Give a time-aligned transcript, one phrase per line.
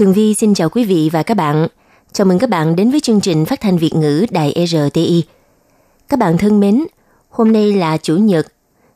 [0.00, 1.68] Tường Vi xin chào quý vị và các bạn.
[2.12, 5.24] Chào mừng các bạn đến với chương trình phát thanh Việt ngữ Đài RTI.
[6.08, 6.84] Các bạn thân mến,
[7.30, 8.46] hôm nay là Chủ nhật,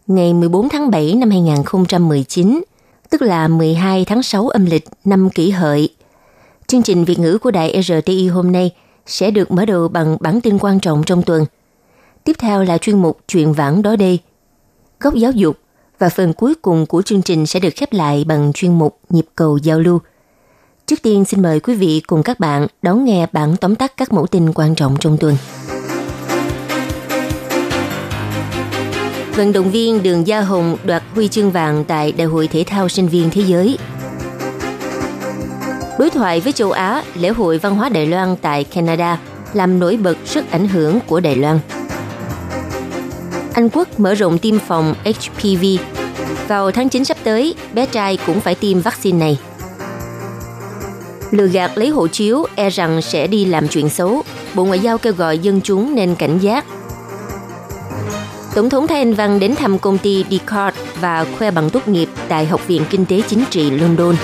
[0.06, 2.62] ngày 14 tháng 7 năm 2019,
[3.10, 5.88] tức là 12 tháng 6 âm lịch năm kỷ hợi.
[6.66, 8.70] Chương trình Việt ngữ của Đài RTI hôm nay
[9.06, 11.44] sẽ được mở đầu bằng bản tin quan trọng trong tuần.
[12.24, 14.18] Tiếp theo là chuyên mục Chuyện vãng đó đây,
[15.00, 15.58] góc giáo dục
[15.98, 19.26] và phần cuối cùng của chương trình sẽ được khép lại bằng chuyên mục Nhịp
[19.34, 19.98] cầu giao lưu–
[20.86, 24.12] Trước tiên xin mời quý vị cùng các bạn đón nghe bản tóm tắt các
[24.12, 25.36] mẫu tin quan trọng trong tuần.
[29.36, 32.88] Vận động viên Đường Gia Hồng đoạt huy chương vàng tại Đại hội Thể thao
[32.88, 33.78] Sinh viên Thế giới.
[35.98, 39.18] Đối thoại với châu Á, lễ hội văn hóa Đài Loan tại Canada
[39.52, 41.58] làm nổi bật sức ảnh hưởng của Đài Loan.
[43.54, 45.64] Anh Quốc mở rộng tiêm phòng HPV.
[46.48, 49.38] Vào tháng 9 sắp tới, bé trai cũng phải tiêm vaccine này
[51.36, 54.22] lừa gạt lấy hộ chiếu e rằng sẽ đi làm chuyện xấu.
[54.54, 56.64] Bộ Ngoại giao kêu gọi dân chúng nên cảnh giác.
[58.54, 62.08] Tổng thống Thái Anh Văn đến thăm công ty Descartes và khoe bằng tốt nghiệp
[62.28, 64.16] tại Học viện Kinh tế Chính trị London.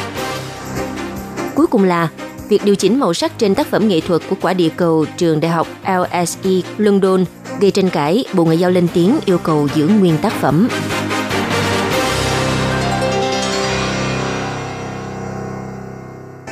[1.55, 2.09] Cuối cùng là
[2.49, 5.41] việc điều chỉnh màu sắc trên tác phẩm nghệ thuật của quả địa cầu trường
[5.41, 7.25] đại học LSE London
[7.61, 10.69] gây tranh cãi, Bộ Ngoại giao lên tiếng yêu cầu giữ nguyên tác phẩm.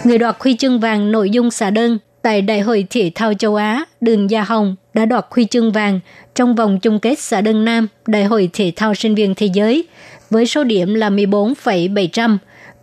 [0.09, 3.55] Người đoạt huy chương vàng nội dung xả đơn tại Đại hội Thể thao châu
[3.55, 6.00] Á, Đường Gia Hồng đã đoạt huy chương vàng
[6.34, 9.84] trong vòng chung kết xả đơn nam Đại hội Thể thao sinh viên thế giới
[10.31, 12.38] với số điểm là 14,700,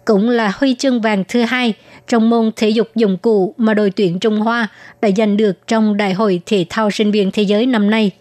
[0.05, 1.73] cũng là huy chương vàng thứ hai
[2.07, 4.67] trong môn thể dục dụng cụ mà đội tuyển Trung Hoa
[5.01, 8.11] đã giành được trong Đại hội Thể thao sinh viên thế giới năm nay.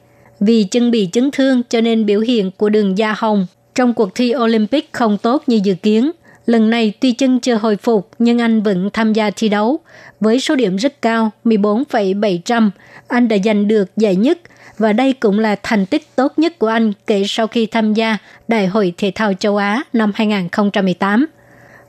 [0.41, 4.15] Vì chân bị chấn thương cho nên biểu hiện của đường Gia Hồng trong cuộc
[4.15, 6.11] thi Olympic không tốt như dự kiến–
[6.47, 9.81] Lần này tuy chân chưa hồi phục nhưng anh vẫn tham gia thi đấu.
[10.21, 12.71] Với số điểm rất cao 14,700,
[13.09, 14.38] anh đã giành được giải nhất
[14.78, 18.19] và đây cũng là thành tích tốt nhất của anh kể sau khi tham gia
[18.49, 21.27] Đại hội Thể thao châu Á năm 2018.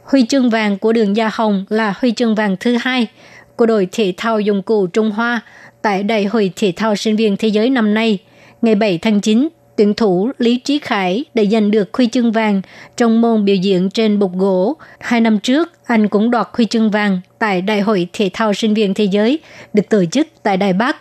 [0.04, 3.08] Huy chương vàng của đường Gia Hồng là huy chương vàng thứ hai
[3.56, 5.42] của đội thể thao dụng cụ Trung Hoa
[5.82, 8.18] tại Đại hội Thể thao sinh viên thế giới năm nay.
[8.62, 12.62] Ngày 7 tháng 9, tuyển thủ Lý Trí Khải đã giành được huy chương vàng
[12.98, 14.76] trong môn biểu diễn trên bục gỗ.
[15.00, 18.74] Hai năm trước, anh cũng đoạt huy chương vàng tại Đại hội Thể thao sinh
[18.74, 19.40] viên thế giới
[19.74, 20.98] được tổ chức tại Đài Bắc.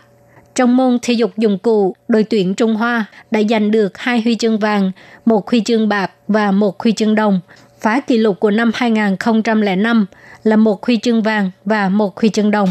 [0.55, 4.35] Trong môn thể dục dụng cụ, đội tuyển Trung Hoa đã giành được hai huy
[4.35, 4.93] chương vàng,
[5.25, 7.41] một huy chương bạc và một huy chương đồng,
[7.81, 10.07] phá kỷ lục của năm 2005
[10.45, 12.69] là một huy chương vàng và một huy chương đồng.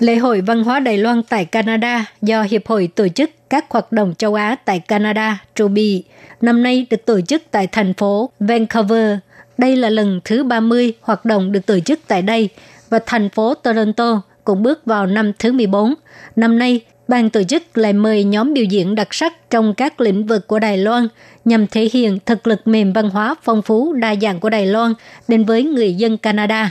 [0.00, 3.92] Lễ hội văn hóa Đài Loan tại Canada do Hiệp hội tổ chức các hoạt
[3.92, 6.02] động châu Á tại Canada, Truby,
[6.40, 9.18] năm nay được tổ chức tại thành phố Vancouver.
[9.58, 12.48] Đây là lần thứ 30 hoạt động được tổ chức tại đây
[12.90, 15.94] và thành phố Toronto cũng bước vào năm thứ 14.
[16.36, 20.26] Năm nay, ban tổ chức lại mời nhóm biểu diễn đặc sắc trong các lĩnh
[20.26, 21.08] vực của Đài Loan
[21.44, 24.94] nhằm thể hiện thực lực mềm văn hóa phong phú đa dạng của Đài Loan
[25.28, 26.70] đến với người dân Canada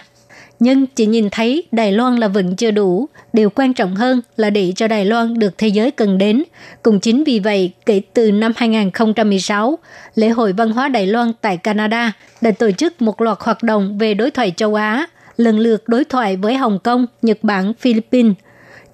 [0.60, 3.08] nhưng chỉ nhìn thấy Đài Loan là vẫn chưa đủ.
[3.34, 6.44] Điều quan trọng hơn là để cho Đài Loan được thế giới cần đến.
[6.84, 9.80] Cũng chính vì vậy, kể từ năm 2016,
[10.16, 12.12] lễ hội văn hóa Đài Loan tại Canada
[12.42, 15.06] đã tổ chức một loạt hoạt động về đối thoại châu Á,
[15.38, 18.34] lần lượt đối thoại với Hồng Kông, Nhật Bản, Philippines.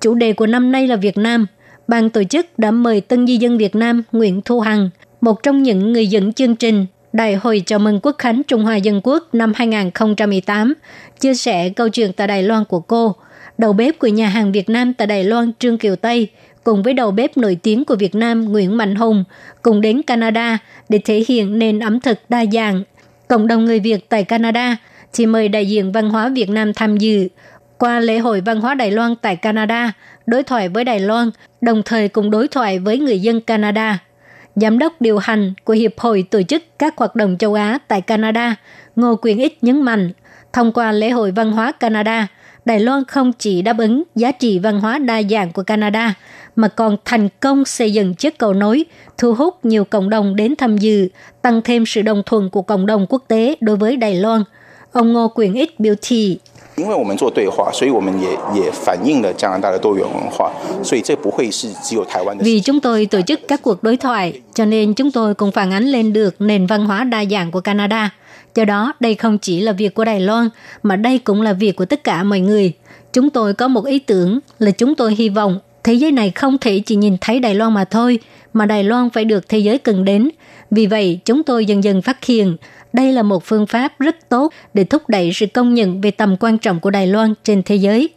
[0.01, 1.45] Chủ đề của năm nay là Việt Nam.
[1.87, 4.89] Ban tổ chức đã mời tân di dân Việt Nam Nguyễn Thu Hằng,
[5.21, 8.75] một trong những người dẫn chương trình Đại hội chào mừng Quốc khánh Trung Hoa
[8.75, 10.73] Dân Quốc năm 2018,
[11.19, 13.15] chia sẻ câu chuyện tại Đài Loan của cô,
[13.57, 16.29] đầu bếp của nhà hàng Việt Nam tại Đài Loan Trương Kiều Tây,
[16.63, 19.23] cùng với đầu bếp nổi tiếng của Việt Nam Nguyễn Mạnh Hùng,
[19.61, 20.57] cùng đến Canada
[20.89, 22.83] để thể hiện nền ẩm thực đa dạng.
[23.27, 24.77] Cộng đồng người Việt tại Canada
[25.11, 27.27] chỉ mời đại diện văn hóa Việt Nam tham dự.
[27.77, 29.93] Qua lễ hội văn hóa Đài Loan tại Canada,
[30.25, 31.29] đối thoại với Đài Loan,
[31.61, 33.99] đồng thời cùng đối thoại với người dân Canada–
[34.55, 38.01] Giám đốc điều hành của Hiệp hội tổ chức các hoạt động châu Á tại
[38.01, 38.55] Canada,
[38.95, 40.11] Ngô Quyền Ích nhấn mạnh,
[40.53, 42.27] thông qua lễ hội văn hóa Canada,
[42.65, 46.13] Đài Loan không chỉ đáp ứng giá trị văn hóa đa dạng của Canada,
[46.55, 48.85] mà còn thành công xây dựng chiếc cầu nối,
[49.17, 51.07] thu hút nhiều cộng đồng đến tham dự,
[51.41, 54.43] tăng thêm sự đồng thuận của cộng đồng quốc tế đối với Đài Loan.
[54.91, 56.39] Ông Ngô Quyền Ích biểu thị
[56.76, 60.50] 因为我们做对话，所以我们也也反映了加拿大的多元文化，
[60.82, 62.44] 所以这不会是只有台湾的。
[62.44, 65.72] Vì chúng tôi tổ chức các cuộc đối thoại, cho nên chúng tôi cũng phản
[65.72, 68.10] ánh lên được nền văn hóa đa dạng của Canada.
[68.54, 70.48] Do đó, đây không chỉ là việc của Đài Loan,
[70.82, 72.72] mà đây cũng là việc của tất cả mọi người.
[73.12, 76.58] Chúng tôi có một ý tưởng là chúng tôi hy vọng thế giới này không
[76.58, 78.18] thể chỉ nhìn thấy Đài Loan mà thôi,
[78.52, 80.30] mà Đài Loan phải được thế giới cần đến.
[80.70, 82.56] Vì vậy, chúng tôi dần dần phát hiện
[82.95, 86.35] đây là một phương pháp rất tốt để thúc đẩy sự công nhận về tầm
[86.39, 88.09] quan trọng của Đài Loan trên thế giới.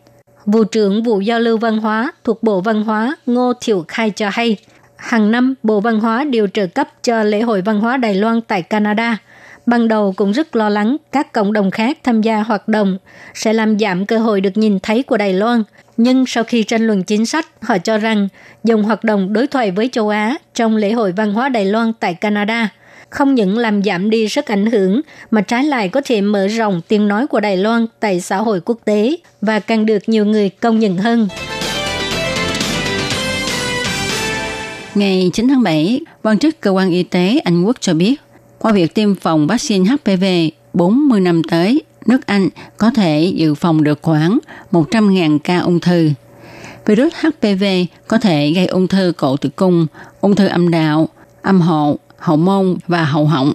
[0.47, 4.29] Vụ trưởng vụ giao lưu văn hóa thuộc Bộ Văn hóa Ngô Thiệu Khai cho
[4.33, 4.57] hay,
[4.97, 8.41] hàng năm Bộ Văn hóa đều trợ cấp cho lễ hội văn hóa Đài Loan
[8.41, 9.19] tại Canada.
[9.67, 12.99] Ban đầu cũng rất lo lắng các cộng đồng khác tham gia hoạt động
[13.35, 15.63] sẽ làm giảm cơ hội được nhìn thấy của Đài Loan.
[15.97, 18.29] Nhưng sau khi tranh luận chính sách, họ cho rằng
[18.65, 21.93] dòng hoạt động đối thoại với châu Á trong lễ hội văn hóa Đài Loan
[22.01, 22.69] tại Canada
[23.11, 25.01] không những làm giảm đi sức ảnh hưởng
[25.31, 28.61] mà trái lại có thể mở rộng tiếng nói của Đài Loan tại xã hội
[28.65, 31.29] quốc tế và càng được nhiều người công nhận hơn.
[34.95, 38.15] Ngày 9 tháng 7, quan chức cơ quan y tế Anh Quốc cho biết,
[38.59, 40.25] qua việc tiêm phòng vaccine HPV
[40.73, 44.39] 40 năm tới, nước Anh có thể dự phòng được khoảng
[44.73, 46.11] 100.000 ca ung thư.
[46.87, 47.65] Virus HPV
[48.09, 49.87] có thể gây ung thư cổ tử cung,
[50.21, 51.09] ung thư âm đạo,
[51.43, 53.53] âm hộ, hậu môn và hậu họng.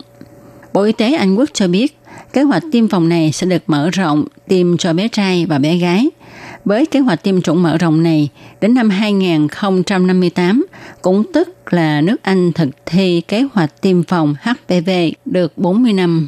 [0.73, 1.97] Bộ Y tế Anh Quốc cho biết,
[2.33, 5.77] kế hoạch tiêm phòng này sẽ được mở rộng tiêm cho bé trai và bé
[5.77, 6.09] gái.
[6.65, 8.29] Với kế hoạch tiêm chủng mở rộng này,
[8.61, 10.65] đến năm 2058,
[11.01, 14.89] cũng tức là nước Anh thực thi kế hoạch tiêm phòng HPV
[15.25, 16.27] được 40 năm,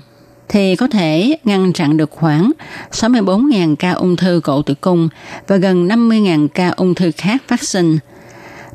[0.49, 2.51] thì có thể ngăn chặn được khoảng
[2.91, 5.09] 64.000 ca ung thư cổ tử cung
[5.47, 7.97] và gần 50.000 ca ung thư khác phát sinh.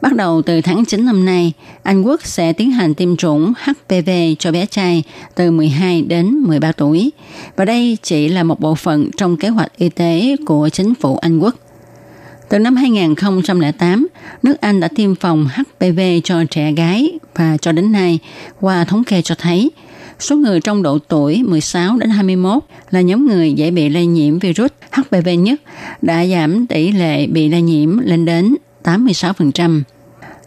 [0.00, 1.52] Bắt đầu từ tháng 9 năm nay,
[1.82, 5.02] Anh Quốc sẽ tiến hành tiêm chủng HPV cho bé trai
[5.34, 7.10] từ 12 đến 13 tuổi.
[7.56, 11.16] Và đây chỉ là một bộ phận trong kế hoạch y tế của chính phủ
[11.16, 11.54] Anh Quốc.
[12.48, 14.08] Từ năm 2008,
[14.42, 18.18] nước Anh đã tiêm phòng HPV cho trẻ gái và cho đến nay,
[18.60, 19.70] qua thống kê cho thấy,
[20.18, 24.38] số người trong độ tuổi 16 đến 21 là nhóm người dễ bị lây nhiễm
[24.38, 25.60] virus HPV nhất
[26.02, 29.82] đã giảm tỷ lệ bị lây nhiễm lên đến 86%.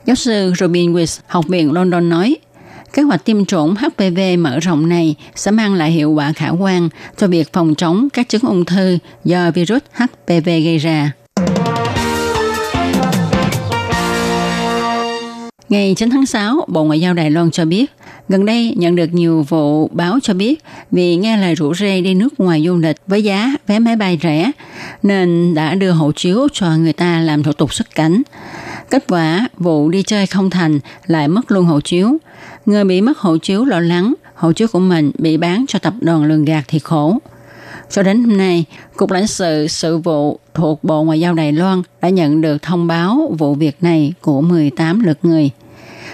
[0.05, 2.37] Giáo sư Robin Weiss, Học viện London nói,
[2.93, 6.89] kế hoạch tiêm chủng HPV mở rộng này sẽ mang lại hiệu quả khả quan
[7.17, 11.11] cho việc phòng chống các chứng ung thư do virus HPV gây ra.
[15.69, 17.91] Ngày 9 tháng 6, Bộ Ngoại giao Đài Loan cho biết,
[18.29, 22.13] gần đây nhận được nhiều vụ báo cho biết vì nghe lời rủ rê đi
[22.13, 24.51] nước ngoài du lịch với giá vé máy bay rẻ,
[25.03, 28.21] nên đã đưa hộ chiếu cho người ta làm thủ tục xuất cảnh.
[28.89, 32.17] Kết quả, vụ đi chơi không thành lại mất luôn hộ chiếu.
[32.65, 35.93] Người bị mất hộ chiếu lo lắng, hộ chiếu của mình bị bán cho tập
[36.01, 37.17] đoàn lường gạt thì khổ.
[37.89, 38.65] Cho đến hôm nay,
[38.97, 42.87] Cục lãnh sự sự vụ thuộc Bộ Ngoại giao Đài Loan đã nhận được thông
[42.87, 45.49] báo vụ việc này của 18 lượt người.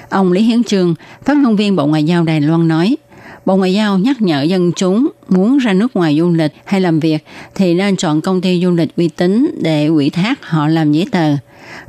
[0.10, 0.96] Ông Lý Hiến trường
[1.26, 2.98] phát ngôn viên Bộ Ngoại giao Đài Loan nói,
[3.46, 7.00] Bộ Ngoại giao nhắc nhở dân chúng muốn ra nước ngoài du lịch hay làm
[7.00, 7.26] việc
[7.56, 11.06] thì nên chọn công ty du lịch uy tín để ủy thác họ làm giấy
[11.12, 11.34] tờ,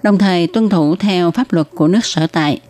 [0.02, 2.60] đồng thời tuân thủ theo pháp luật của nước sở tại.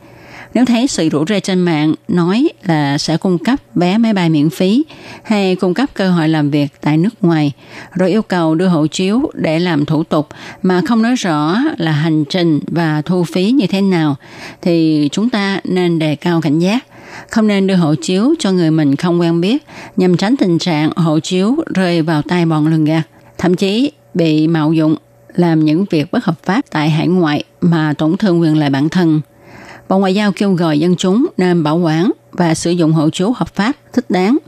[0.55, 4.31] Nếu thấy sự rủ rê trên mạng nói là sẽ cung cấp vé máy bay
[4.31, 4.85] miễn phí
[5.23, 7.53] hay cung cấp cơ hội làm việc tại nước ngoài,
[7.95, 10.29] rồi yêu cầu đưa hộ chiếu để làm thủ tục
[10.63, 14.17] mà không nói rõ là hành trình và thu phí như thế nào,
[14.63, 16.85] thì chúng ta nên đề cao cảnh giác.
[17.31, 20.91] Không nên đưa hộ chiếu cho người mình không quen biết nhằm tránh tình trạng
[20.97, 23.03] hộ chiếu rơi vào tay bọn lường gạt,
[23.39, 24.97] thậm chí bị mạo dụng
[25.35, 28.89] làm những việc bất hợp pháp tại hải ngoại mà tổn thương quyền lợi bản
[28.89, 29.21] thân.
[29.91, 33.33] Bộ Ngoại giao kêu gọi dân chúng nên bảo quản và sử dụng hộ chiếu
[33.33, 34.39] hợp pháp thích đáng,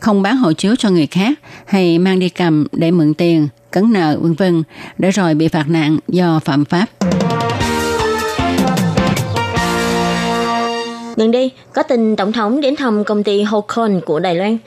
[0.00, 3.92] không bán hộ chiếu cho người khác hay mang đi cầm để mượn tiền, cấn
[3.92, 4.62] nợ vân vân
[4.98, 6.86] để rồi bị phạt nặng do phạm pháp.
[11.16, 14.58] Gần đây, có tin Tổng thống đến thăm công ty HOKON của Đài Loan.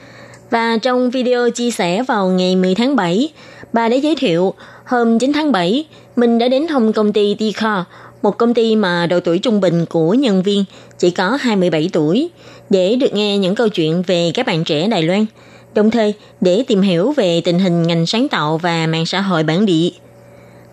[0.50, 3.28] Và trong video chia sẻ vào ngày 10 tháng 7,
[3.72, 5.86] bà đã giới thiệu hôm 9 tháng 7,
[6.16, 7.84] mình đã đến thăm công ty Tica,
[8.22, 10.64] một công ty mà độ tuổi trung bình của nhân viên
[10.98, 12.30] chỉ có 27 tuổi,
[12.70, 15.26] để được nghe những câu chuyện về các bạn trẻ Đài Loan,
[15.74, 19.42] đồng thời để tìm hiểu về tình hình ngành sáng tạo và mạng xã hội
[19.42, 19.90] bản địa.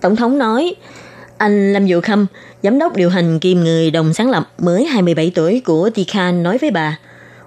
[0.02, 0.76] Tổng thống nói,
[1.38, 2.26] anh Lâm Dụ Khâm,
[2.64, 6.58] giám đốc điều hành kiêm người đồng sáng lập mới 27 tuổi của Tikan nói
[6.58, 7.00] với bà,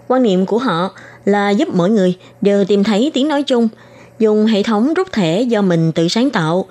[0.08, 0.90] quan niệm của họ
[1.24, 3.68] là giúp mỗi người đều tìm thấy tiếng nói chung,
[4.18, 6.66] dùng hệ thống rút thẻ do mình tự sáng tạo,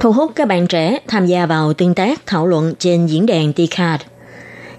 [0.00, 3.52] thu hút các bạn trẻ tham gia vào tương tác thảo luận trên diễn đàn
[3.52, 4.02] Tcard.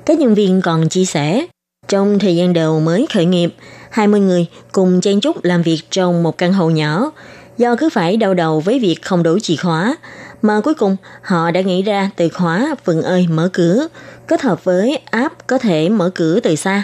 [0.06, 1.46] Các nhân viên còn chia sẻ,
[1.88, 3.56] trong thời gian đầu mới khởi nghiệp,
[3.90, 7.12] 20 người cùng chen chúc làm việc trong một căn hộ nhỏ,
[7.58, 9.96] do cứ phải đau đầu với việc không đủ chìa khóa,
[10.42, 13.88] mà cuối cùng họ đã nghĩ ra từ khóa vừng ơi mở cửa,
[14.28, 16.84] kết hợp với app có thể mở cửa từ xa.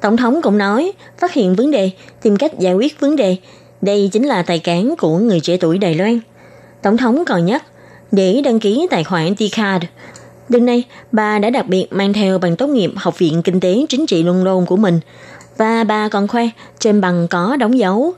[0.00, 1.90] Tổng thống cũng nói, phát hiện vấn đề,
[2.22, 3.36] tìm cách giải quyết vấn đề,
[3.82, 6.20] đây chính là tài cán của người trẻ tuổi Đài Loan.
[6.84, 7.64] Tổng thống còn nhắc,
[8.12, 9.80] để đăng ký tài khoản T-Card,
[10.48, 13.86] Đêm nay, bà đã đặc biệt mang theo bằng tốt nghiệp Học viện Kinh tế
[13.88, 15.00] Chính trị London của mình
[15.56, 16.48] và bà còn khoe
[16.78, 18.12] trên bằng có đóng dấu.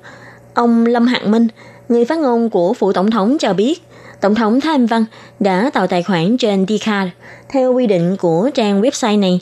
[0.54, 1.48] Ông Lâm Hạng Minh,
[1.88, 3.82] người phát ngôn của phủ tổng thống cho biết,
[4.20, 5.04] Tổng thống Thái Anh Văn
[5.40, 7.10] đã tạo tài khoản trên Dcard.
[7.48, 9.40] Theo quy định của trang website này,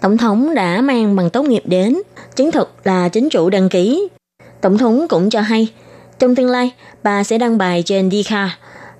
[0.00, 1.96] Tổng thống đã mang bằng tốt nghiệp đến,
[2.36, 4.08] chứng thực là chính chủ đăng ký.
[4.60, 5.68] Tổng thống cũng cho hay,
[6.18, 6.70] trong tương lai,
[7.02, 8.52] bà sẽ đăng bài trên Dcard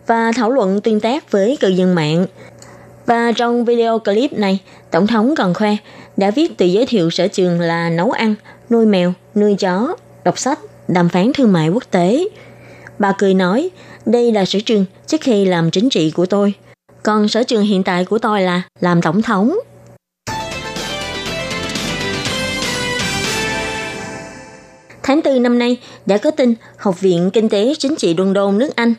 [0.06, 2.26] và thảo luận tương tác với cư dân mạng.
[3.06, 4.58] Và trong video clip này,
[4.90, 5.76] Tổng thống còn khoe
[6.16, 8.34] đã viết tự giới thiệu sở trường là nấu ăn,
[8.70, 10.58] nuôi mèo, nuôi chó, đọc sách,
[10.88, 12.24] đàm phán thương mại quốc tế.
[12.98, 13.70] Bà cười nói,
[14.06, 16.54] đây là sở trường trước khi làm chính trị của tôi.
[17.02, 19.58] Còn sở trường hiện tại của tôi là làm tổng thống.
[25.02, 28.58] Tháng 4 năm nay đã có tin Học viện Kinh tế Chính trị Đôn Đôn
[28.58, 28.94] nước Anh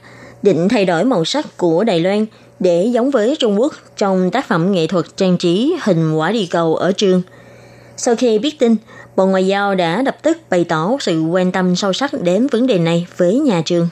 [0.48, 2.25] định thay đổi màu sắc của Đài Loan
[2.60, 6.46] để giống với Trung Quốc trong tác phẩm nghệ thuật trang trí hình quả địa
[6.50, 7.22] cầu ở trường.
[7.98, 8.75] Sau khi biết tin,
[9.16, 12.68] Bộ Ngoại giao đã lập tức bày tỏ sự quan tâm sâu sắc đến vấn
[12.68, 13.89] đề này với nhà trường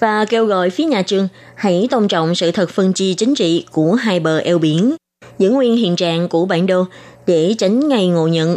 [0.00, 3.64] và kêu gọi phía nhà trường hãy tôn trọng sự thật phân chia chính trị
[3.72, 4.94] của hai bờ eo biển,
[5.38, 6.84] giữ nguyên hiện trạng của bản đồ
[7.26, 8.56] để tránh ngày ngộ nhận.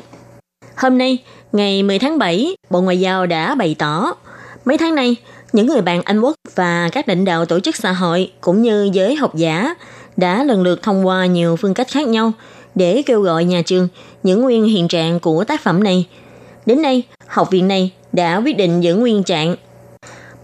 [0.75, 1.17] Hôm nay,
[1.51, 4.13] ngày 10 tháng 7, Bộ Ngoại giao đã bày tỏ
[4.65, 5.15] mấy tháng nay
[5.53, 8.89] những người bạn Anh Quốc và các lãnh đạo tổ chức xã hội cũng như
[8.93, 9.75] giới học giả
[10.17, 12.31] đã lần lượt thông qua nhiều phương cách khác nhau
[12.75, 13.87] để kêu gọi nhà trường
[14.23, 16.07] những nguyên hiện trạng của tác phẩm này.
[16.65, 19.55] Đến nay, học viện này đã quyết định giữ nguyên trạng.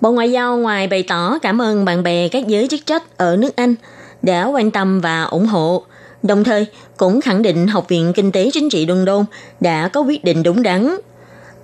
[0.02, 3.36] Bộ Ngoại giao ngoài bày tỏ cảm ơn bạn bè các giới chức trách ở
[3.36, 3.76] nước Anh
[4.22, 5.84] đã quan tâm và ủng hộ,
[6.24, 6.66] đồng thời
[6.98, 9.26] cũng khẳng định Học viện Kinh tế Chính trị London Đôn
[9.60, 10.98] đã có quyết định đúng đắn.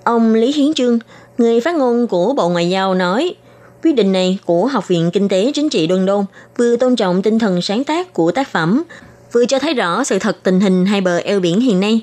[0.03, 0.99] Ông Lý Hiến Trương,
[1.37, 3.35] Người phát ngôn của Bộ Ngoại giao nói,
[3.83, 6.25] quyết định này của Học viện Kinh tế Chính trị Đôn Đôn
[6.57, 8.83] vừa tôn trọng tinh thần sáng tác của tác phẩm,
[9.31, 12.01] vừa cho thấy rõ sự thật tình hình hai bờ eo biển hiện nay.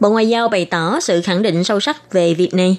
[0.00, 2.76] Bộ Ngoại giao bày tỏ sự khẳng định sâu sắc về việc này.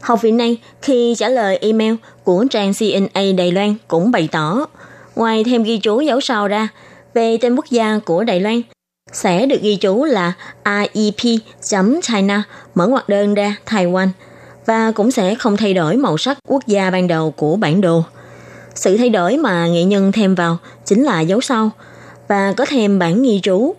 [0.00, 1.94] Học viện này khi trả lời email
[2.24, 4.66] của trang CNA Đài Loan cũng bày tỏ,
[5.16, 6.68] ngoài thêm ghi chú dấu sao ra
[7.14, 8.62] về tên quốc gia của Đài Loan,
[9.12, 10.32] sẽ được ghi chú là
[10.64, 12.42] IEP.China
[12.74, 14.08] mở ngoặc đơn ra Taiwan–
[14.66, 18.02] và cũng sẽ không thay đổi màu sắc quốc gia ban đầu của bản đồ.
[18.74, 21.70] Sự thay đổi mà nghệ nhân thêm vào chính là dấu sau
[22.28, 23.74] và có thêm bản ghi chú.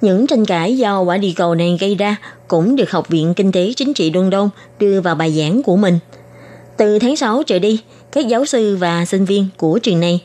[0.00, 2.16] Những tranh cãi do quả địa cầu này gây ra
[2.48, 4.48] cũng được Học viện Kinh tế Chính trị Đôn Đôn
[4.78, 5.98] đưa vào bài giảng của mình.
[6.76, 7.80] Từ tháng 6 trở đi,
[8.12, 10.22] các giáo sư và sinh viên của trường này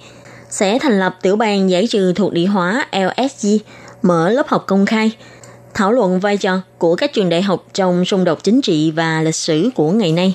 [0.49, 3.47] sẽ thành lập tiểu ban giải trừ thuộc địa hóa LSG,
[4.01, 5.11] mở lớp học công khai
[5.73, 9.21] thảo luận vai trò của các trường đại học trong xung đột chính trị và
[9.21, 10.33] lịch sử của ngày nay.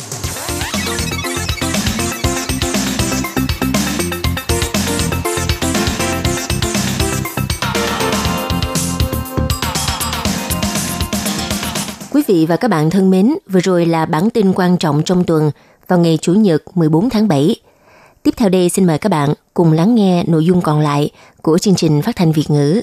[12.12, 15.24] Quý vị và các bạn thân mến, vừa rồi là bản tin quan trọng trong
[15.24, 15.50] tuần
[15.88, 17.56] vào ngày Chủ nhật 14 tháng 7.
[18.22, 21.10] Tiếp theo đây xin mời các bạn cùng lắng nghe nội dung còn lại
[21.42, 22.82] của chương trình phát thanh Việt ngữ.